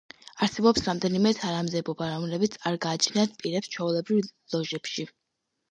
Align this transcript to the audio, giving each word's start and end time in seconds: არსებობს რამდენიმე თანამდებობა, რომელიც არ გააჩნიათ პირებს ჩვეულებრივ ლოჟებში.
არსებობს 0.45 0.85
რამდენიმე 0.87 1.33
თანამდებობა, 1.41 2.07
რომელიც 2.15 2.59
არ 2.71 2.81
გააჩნიათ 2.87 3.39
პირებს 3.45 3.73
ჩვეულებრივ 3.77 4.35
ლოჟებში. 4.57 5.11